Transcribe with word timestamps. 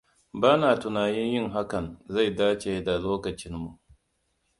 Ba 0.33 0.51
na 0.59 0.75
tunanin 0.79 1.31
yin 1.33 1.49
hakan 1.49 1.97
zai 2.07 2.35
dace 2.35 2.83
da 2.83 2.97
lokacinmu. 2.97 3.79